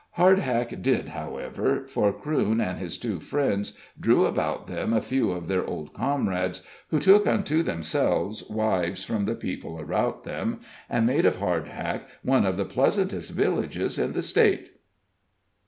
[0.17, 5.47] Hardhack did, however, for Crewne and his two friends drew about them a few of
[5.47, 11.25] their old comrades, who took unto themselves wives from the people about them, and made
[11.27, 14.71] of Hardhack one of the pleasantest villages in the State.